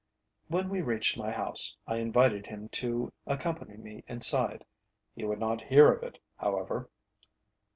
When 0.47 0.67
we 0.69 0.81
reached 0.81 1.15
my 1.15 1.29
house, 1.31 1.77
I 1.85 1.97
invited 1.97 2.47
him 2.47 2.69
to 2.69 3.13
accompany 3.27 3.77
me 3.77 4.03
inside; 4.07 4.65
he 5.15 5.25
would 5.25 5.37
not 5.37 5.61
hear 5.61 5.91
of 5.91 6.01
it, 6.01 6.17
however. 6.37 6.89